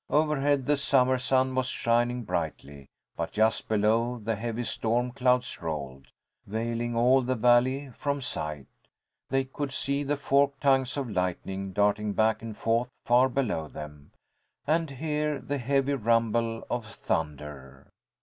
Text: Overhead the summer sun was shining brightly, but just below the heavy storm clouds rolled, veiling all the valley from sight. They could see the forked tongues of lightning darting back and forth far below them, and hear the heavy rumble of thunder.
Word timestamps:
Overhead 0.09 0.65
the 0.65 0.77
summer 0.77 1.19
sun 1.19 1.53
was 1.53 1.67
shining 1.67 2.23
brightly, 2.23 2.87
but 3.15 3.31
just 3.33 3.67
below 3.67 4.17
the 4.17 4.35
heavy 4.35 4.63
storm 4.63 5.11
clouds 5.11 5.61
rolled, 5.61 6.07
veiling 6.47 6.95
all 6.95 7.21
the 7.21 7.35
valley 7.35 7.91
from 7.91 8.19
sight. 8.19 8.65
They 9.29 9.43
could 9.43 9.71
see 9.71 10.01
the 10.01 10.17
forked 10.17 10.59
tongues 10.61 10.97
of 10.97 11.07
lightning 11.07 11.71
darting 11.71 12.13
back 12.13 12.41
and 12.41 12.57
forth 12.57 12.89
far 13.05 13.29
below 13.29 13.67
them, 13.67 14.09
and 14.65 14.89
hear 14.89 15.37
the 15.37 15.59
heavy 15.59 15.93
rumble 15.93 16.65
of 16.67 16.87
thunder. 16.87 17.85